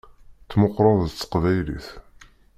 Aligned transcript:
Tmeqqṛeḍ-d 0.49 1.09
s 1.11 1.15
teqbaylit. 1.21 1.87